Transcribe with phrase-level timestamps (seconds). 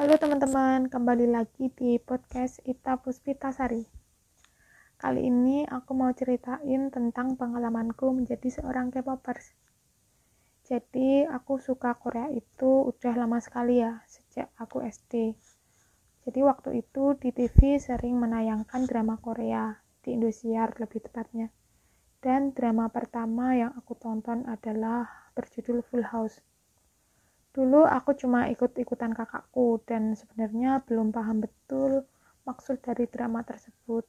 [0.00, 3.84] Halo teman-teman, kembali lagi di podcast Ita Puspita Sari.
[4.96, 9.52] Kali ini aku mau ceritain tentang pengalamanku menjadi seorang K-popers.
[10.64, 15.36] Jadi aku suka Korea itu udah lama sekali ya, sejak aku SD.
[16.24, 21.52] Jadi waktu itu di TV sering menayangkan drama Korea, di Indosiar lebih tepatnya.
[22.24, 26.40] Dan drama pertama yang aku tonton adalah berjudul Full House
[27.50, 32.06] Dulu aku cuma ikut-ikutan kakakku dan sebenarnya belum paham betul
[32.46, 34.06] maksud dari drama tersebut.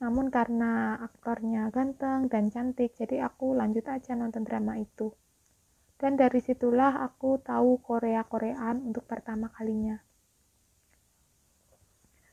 [0.00, 5.12] Namun karena aktornya ganteng dan cantik, jadi aku lanjut aja nonton drama itu.
[6.00, 10.00] Dan dari situlah aku tahu Korea-Koreaan untuk pertama kalinya.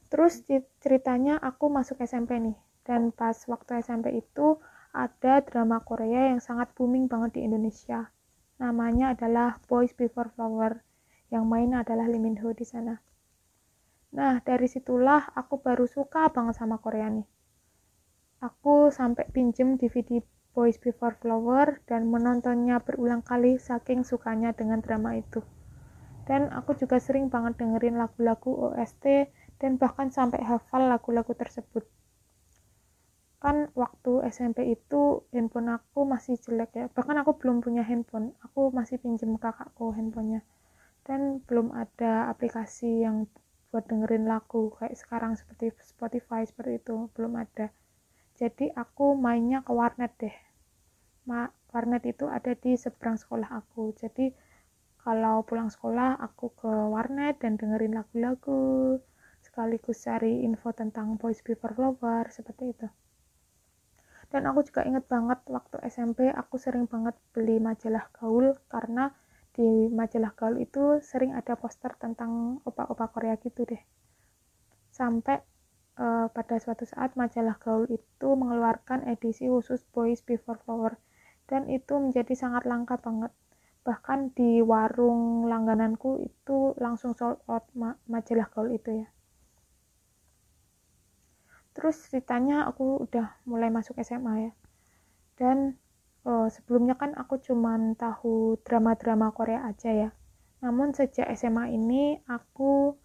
[0.08, 0.48] Terus
[0.80, 2.56] ceritanya aku masuk SMP nih.
[2.88, 4.56] Dan pas waktu SMP itu
[4.96, 8.08] ada drama Korea yang sangat booming banget di Indonesia
[8.58, 10.82] namanya adalah Boys Before Flower.
[11.34, 12.98] Yang main adalah Lee Min Ho di sana.
[14.14, 17.28] Nah dari situlah aku baru suka banget sama Korea nih.
[18.42, 20.22] Aku sampai pinjem DVD
[20.54, 25.42] Boys Before Flower dan menontonnya berulang kali saking sukanya dengan drama itu.
[26.26, 31.86] Dan aku juga sering banget dengerin lagu-lagu OST dan bahkan sampai hafal lagu-lagu tersebut
[33.38, 36.86] kan waktu SMP itu handphone aku masih jelek ya.
[36.90, 38.34] Bahkan aku belum punya handphone.
[38.42, 40.42] Aku masih pinjem kakakku handphonenya.
[41.06, 43.30] Dan belum ada aplikasi yang
[43.70, 47.14] buat dengerin lagu kayak sekarang seperti Spotify seperti itu.
[47.14, 47.70] Belum ada.
[48.38, 50.34] Jadi aku mainnya ke warnet deh.
[51.30, 53.94] Ma warnet itu ada di seberang sekolah aku.
[54.02, 54.34] Jadi
[54.98, 58.98] kalau pulang sekolah aku ke warnet dan dengerin lagu-lagu.
[59.46, 62.90] Sekaligus cari info tentang Boys Before Flower seperti itu
[64.28, 69.16] dan aku juga inget banget waktu SMP aku sering banget beli majalah gaul karena
[69.56, 73.82] di majalah gaul itu sering ada poster tentang opa-opa Korea gitu deh.
[74.92, 75.42] Sampai
[75.98, 81.00] uh, pada suatu saat majalah gaul itu mengeluarkan edisi khusus Boys Before Flower
[81.50, 83.32] dan itu menjadi sangat langka banget.
[83.88, 89.08] Bahkan di warung langgananku itu langsung sold out ma majalah gaul itu ya
[91.78, 94.52] terus ceritanya aku udah mulai masuk SMA ya.
[95.38, 95.78] Dan
[96.26, 100.10] oh, sebelumnya kan aku cuman tahu drama-drama Korea aja ya.
[100.66, 102.98] Namun sejak SMA ini aku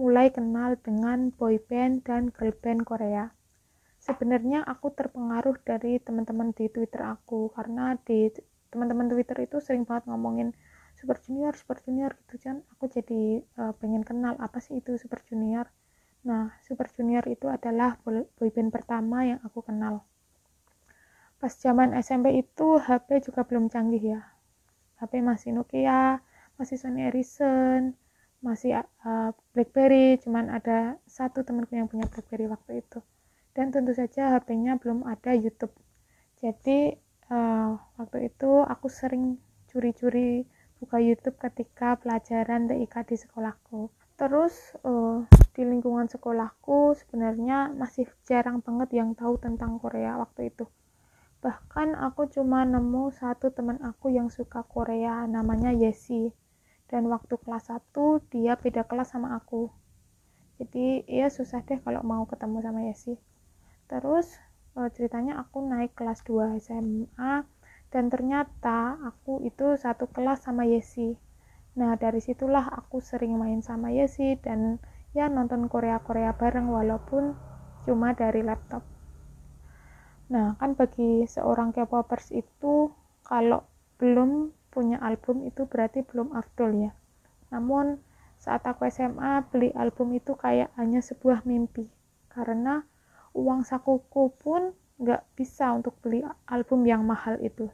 [0.00, 3.28] mulai kenal dengan boyband dan girlband Korea.
[4.00, 8.32] Sebenarnya aku terpengaruh dari teman-teman di Twitter aku karena di
[8.72, 10.56] teman-teman Twitter itu sering banget ngomongin
[10.96, 12.64] Super Junior, Super Junior gitu kan.
[12.72, 15.68] Aku jadi uh, pengen kenal apa sih itu Super Junior
[16.24, 18.00] Nah, Super Junior itu adalah
[18.40, 20.08] boyband pertama yang aku kenal.
[21.36, 24.20] Pas zaman SMP itu HP juga belum canggih ya.
[24.96, 26.24] HP masih Nokia,
[26.56, 27.92] masih Sony Ericsson,
[28.40, 33.04] masih uh, BlackBerry, cuman ada satu temanku yang punya BlackBerry waktu itu.
[33.52, 35.76] Dan tentu saja HP-nya belum ada YouTube.
[36.40, 36.96] Jadi
[37.28, 39.36] uh, waktu itu aku sering
[39.68, 40.48] curi-curi
[40.80, 43.92] buka YouTube ketika pelajaran TIK di sekolahku.
[44.14, 44.54] Terus
[44.86, 50.70] uh, di lingkungan sekolahku sebenarnya masih jarang banget yang tahu tentang Korea waktu itu.
[51.42, 56.30] Bahkan aku cuma nemu satu teman aku yang suka Korea namanya Yesi.
[56.86, 57.90] Dan waktu kelas 1
[58.30, 59.66] dia beda kelas sama aku.
[60.62, 63.18] Jadi ya susah deh kalau mau ketemu sama Yesi.
[63.90, 64.30] Terus
[64.78, 67.42] uh, ceritanya aku naik kelas 2 SMA
[67.90, 71.18] dan ternyata aku itu satu kelas sama Yesi.
[71.74, 74.78] Nah, dari situlah aku sering main sama Yesi dan
[75.10, 77.34] ya nonton Korea-Korea bareng walaupun
[77.82, 78.86] cuma dari laptop.
[80.30, 82.94] Nah, kan bagi seorang K-popers itu
[83.26, 83.66] kalau
[83.98, 86.92] belum punya album itu berarti belum afdol ya.
[87.50, 87.98] Namun
[88.38, 91.86] saat aku SMA beli album itu kayak hanya sebuah mimpi
[92.30, 92.82] karena
[93.34, 97.70] uang sakuku pun nggak bisa untuk beli album yang mahal itu.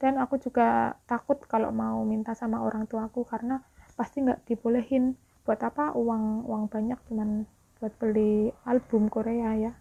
[0.00, 3.60] Dan aku juga takut kalau mau minta sama orang tuaku karena
[3.92, 5.12] pasti nggak dibolehin
[5.44, 7.44] buat apa uang uang banyak cuman
[7.76, 9.72] buat beli album Korea ya.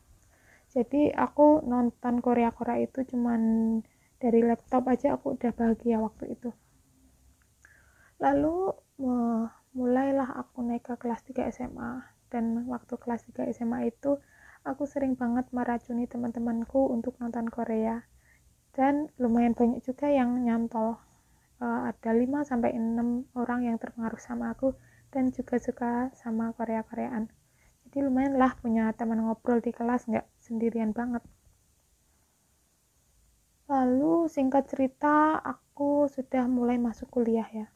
[0.69, 3.41] Jadi aku nonton Korea Korea itu cuman
[4.19, 6.51] dari laptop aja aku udah bahagia waktu itu.
[8.19, 8.75] Lalu
[9.71, 14.19] mulailah aku naik ke kelas 3 SMA dan waktu kelas 3 SMA itu
[14.67, 18.03] aku sering banget meracuni teman-temanku untuk nonton Korea
[18.79, 20.95] dan lumayan banyak juga yang nyantol
[21.59, 24.71] uh, ada 5 sampai 6 orang yang terpengaruh sama aku
[25.11, 27.27] dan juga suka sama Korea-Koreaan.
[27.83, 31.19] Jadi lumayan lah punya teman ngobrol di kelas nggak sendirian banget.
[33.67, 37.67] Lalu singkat cerita aku sudah mulai masuk kuliah ya.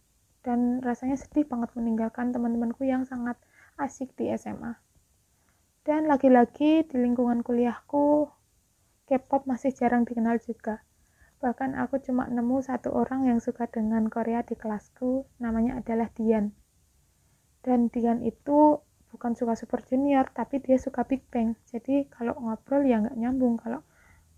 [0.43, 3.39] dan rasanya sedih banget meninggalkan teman-temanku yang sangat
[3.79, 4.75] asik di SMA.
[5.87, 8.27] Dan lagi-lagi di lingkungan kuliahku,
[9.07, 10.83] K-pop masih jarang dikenal juga.
[11.43, 16.55] Bahkan aku cuma nemu satu orang yang suka dengan Korea di kelasku, namanya adalah Dian.
[17.59, 18.79] Dan Dian itu
[19.11, 21.59] bukan suka Super Junior, tapi dia suka Big Bang.
[21.67, 23.83] Jadi kalau ngobrol ya nggak nyambung kalau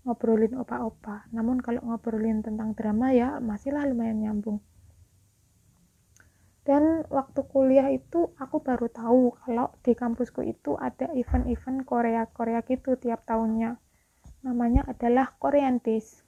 [0.02, 1.30] ngobrolin opa-opa.
[1.30, 4.58] Namun kalau ngobrolin tentang drama ya masihlah lumayan nyambung.
[6.66, 12.98] Dan waktu kuliah itu aku baru tahu kalau di kampusku itu ada event-event Korea-Korea gitu
[12.98, 13.78] tiap tahunnya.
[14.42, 16.25] Namanya adalah Korean Days.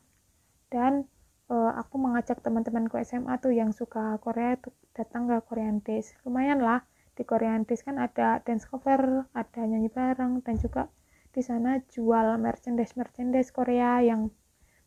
[0.68, 1.08] Dan
[1.48, 6.12] uh, aku mengajak teman-temanku SMA tuh yang suka Korea tuh datang ke Korean Days.
[6.22, 6.84] Lumayan lah
[7.16, 10.86] di Korean Days kan ada dance cover, ada nyanyi bareng dan juga
[11.32, 14.32] di sana jual merchandise-merchandise Korea yang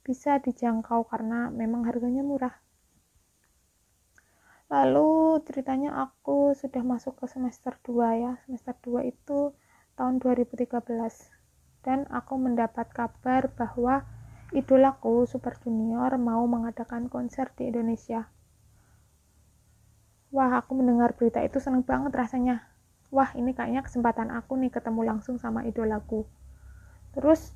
[0.01, 2.55] bisa dijangkau karena memang harganya murah.
[4.71, 8.31] Lalu ceritanya aku sudah masuk ke semester 2 ya.
[8.47, 9.51] Semester 2 itu
[9.99, 10.87] tahun 2013.
[11.83, 14.07] Dan aku mendapat kabar bahwa
[14.51, 18.27] idolaku Super Junior mau mengadakan konser di Indonesia.
[20.31, 22.67] Wah, aku mendengar berita itu seneng banget rasanya.
[23.11, 26.23] Wah, ini kayaknya kesempatan aku nih ketemu langsung sama idolaku
[27.11, 27.51] terus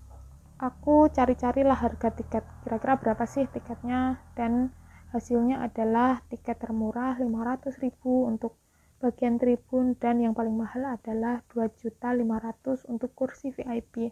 [0.59, 4.71] aku cari-carilah harga tiket kira-kira berapa sih tiketnya dan
[5.15, 8.59] hasilnya adalah tiket termurah 500.000 untuk
[8.99, 14.11] bagian tribun dan yang paling mahal adalah 2.500 untuk kursi VIP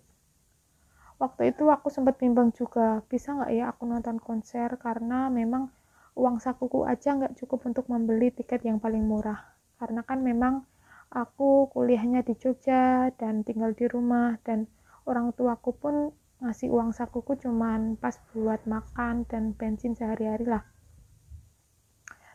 [1.22, 4.70] waktu itu aku sempat bimbang juga bisa nggak ya aku nonton konser?
[4.82, 5.70] Karena memang
[6.14, 9.42] uang sakuku aja nggak cukup untuk membeli tiket yang paling murah.
[9.78, 10.66] Karena kan memang
[11.14, 14.66] aku kuliahnya di Jogja dan tinggal di rumah dan
[15.06, 15.96] orang tuaku pun
[16.44, 20.64] ngasih uang sakuku cuman pas buat makan dan bensin sehari-hari lah.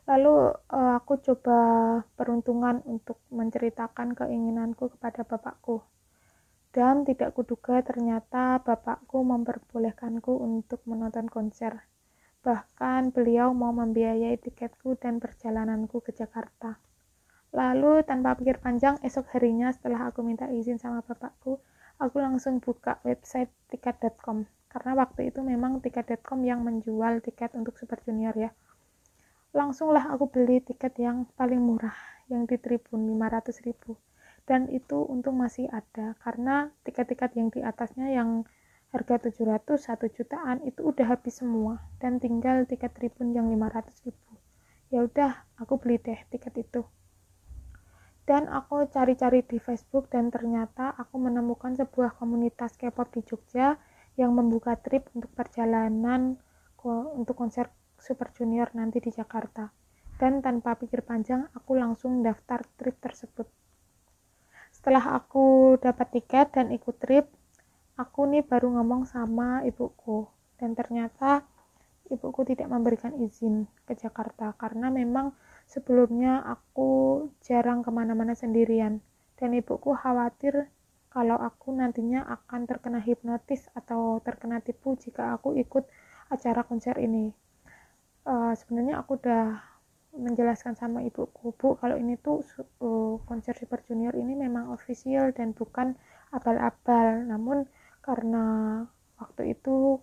[0.09, 1.61] Lalu uh, aku coba
[2.17, 5.85] peruntungan untuk menceritakan keinginanku kepada bapakku
[6.73, 11.89] dan tidak kuduga ternyata bapakku memperbolehkanku untuk menonton konser.
[12.45, 16.77] Bahkan beliau mau membiayai tiketku dan perjalananku ke Jakarta.
[17.57, 21.57] Lalu tanpa pikir panjang esok harinya setelah aku minta izin sama bapakku
[21.99, 27.99] aku langsung buka website tiket.com karena waktu itu memang tiket.com yang menjual tiket untuk Super
[28.07, 28.51] Junior ya.
[29.57, 31.97] Langsunglah aku beli tiket yang paling murah
[32.29, 33.97] yang di tribun 500 ribu
[34.49, 38.49] dan itu untung masih ada karena tiket-tiket yang di atasnya yang
[38.89, 44.33] harga 700 1 jutaan itu udah habis semua dan tinggal tiket tribun yang 500 ribu
[44.89, 46.81] ya udah aku beli deh tiket itu
[48.25, 53.77] dan aku cari-cari di Facebook dan ternyata aku menemukan sebuah komunitas K-pop di Jogja
[54.17, 56.41] yang membuka trip untuk perjalanan
[56.89, 57.69] untuk konser
[57.99, 59.69] Super Junior nanti di Jakarta.
[60.19, 63.47] Dan tanpa pikir panjang, aku langsung daftar trip tersebut.
[64.89, 67.29] Setelah aku dapat tiket dan ikut trip,
[68.01, 70.25] aku nih baru ngomong sama ibuku.
[70.57, 71.45] Dan ternyata
[72.09, 75.37] ibuku tidak memberikan izin ke Jakarta karena memang
[75.69, 76.89] Sebelumnya aku
[77.45, 79.05] jarang ke mana-mana sendirian,
[79.37, 80.73] dan ibuku khawatir
[81.13, 85.85] kalau aku nantinya akan terkena hipnotis atau terkena tipu jika aku ikut
[86.33, 87.37] acara konser ini.
[88.25, 89.61] Uh, sebenarnya aku udah
[90.17, 92.41] menjelaskan sama ibuku, bu kalau ini tuh
[92.81, 95.95] uh, konser Super Junior ini memang official dan bukan
[96.33, 97.25] abal-abal.
[97.29, 97.69] Namun
[98.05, 98.45] karena
[99.21, 100.01] waktu itu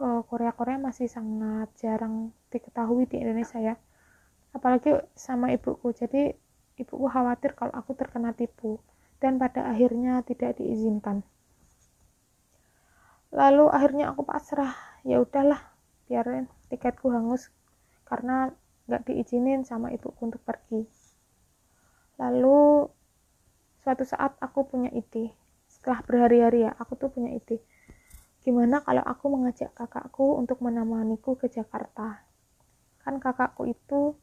[0.00, 3.76] eh, Korea-Korea masih sangat jarang diketahui di Indonesia ya.
[4.56, 5.92] Apalagi sama ibuku.
[5.92, 6.32] Jadi
[6.80, 8.80] ibuku khawatir kalau aku terkena tipu
[9.20, 11.20] dan pada akhirnya tidak diizinkan.
[13.34, 14.72] Lalu akhirnya aku pasrah.
[15.04, 15.60] Ya udahlah
[16.06, 17.50] biarin tiketku hangus.
[18.06, 18.52] Karena
[18.84, 20.84] nggak diizinin sama ibuku untuk pergi.
[22.20, 22.88] Lalu
[23.82, 25.32] suatu saat aku punya ide.
[25.68, 27.60] Setelah berhari-hari ya aku tuh punya ide.
[28.44, 32.28] Gimana kalau aku mengajak kakakku untuk menemaniku ke Jakarta?
[33.00, 34.16] Kan kakakku itu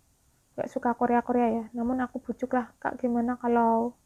[0.54, 1.66] gak suka Korea Korea ya.
[1.74, 3.98] Namun aku bujuk lah kak gimana kalau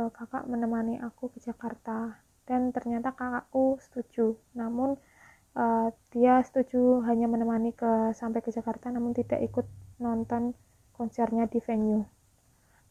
[0.00, 2.24] uh, kakak menemani aku ke Jakarta?
[2.48, 4.36] Dan ternyata kakakku setuju.
[4.56, 4.96] Namun
[5.54, 9.66] uh, dia setuju hanya menemani ke sampai ke Jakarta namun tidak ikut
[10.02, 10.54] nonton
[10.94, 12.06] konsernya di venue.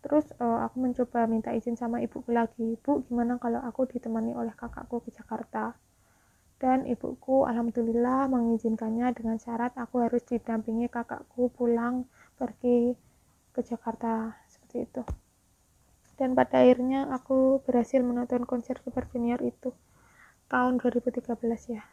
[0.04, 4.52] Terus uh, aku mencoba minta izin sama ibuku lagi bu gimana kalau aku ditemani oleh
[4.52, 5.76] kakakku ke Jakarta?
[6.60, 12.96] Dan ibuku alhamdulillah mengizinkannya dengan syarat aku harus didampingi kakakku pulang pergi
[13.56, 14.36] ke Jakarta.
[14.48, 15.04] Seperti itu.
[16.20, 19.76] Dan pada akhirnya aku berhasil menonton konser Super Junior itu
[20.48, 21.26] tahun 2013
[21.74, 21.84] ya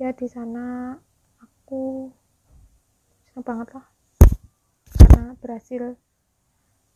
[0.00, 0.96] ya di sana
[1.40, 2.08] aku
[3.28, 3.86] senang banget lah.
[4.92, 5.82] Karena berhasil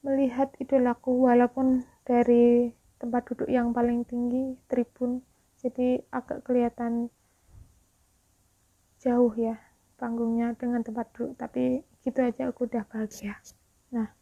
[0.05, 5.21] melihat idolaku walaupun dari tempat duduk yang paling tinggi tribun
[5.61, 7.11] jadi agak kelihatan
[9.03, 9.59] jauh ya
[9.97, 11.37] panggungnya dengan tempat duduk.
[11.41, 13.35] Tapi gitu aja aku udah bahagia.
[13.91, 14.13] Nah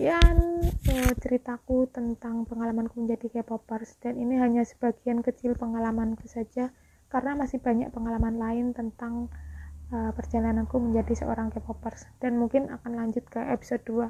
[0.00, 4.00] sekian uh, ceritaku tentang pengalamanku menjadi K-popers.
[4.00, 6.72] Dan ini hanya sebagian kecil pengalamanku saja
[7.10, 9.28] karena masih banyak pengalaman lain tentang
[9.90, 12.06] uh, perjalananku menjadi seorang K-popers.
[12.22, 14.06] Dan mungkin akan lanjut ke episode 2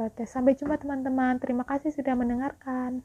[0.00, 1.38] uh, sampai jumpa teman-teman.
[1.38, 3.04] Terima kasih sudah mendengarkan